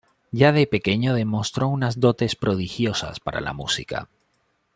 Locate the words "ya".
0.31-0.51